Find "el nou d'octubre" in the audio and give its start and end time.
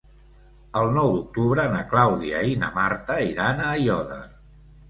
0.79-1.67